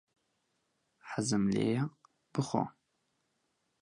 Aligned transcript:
حەزم 1.09 1.43
لێیە 1.53 1.83
بخۆم. 2.33 2.69